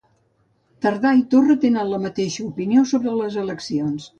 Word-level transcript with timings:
Tardà 0.85 1.11
i 1.19 1.21
Torra 1.35 1.57
tenen 1.65 1.91
la 1.91 2.01
mateixa 2.09 2.47
opinió 2.51 2.87
sobre 2.95 3.15
les 3.21 3.39
eleccions 3.47 4.09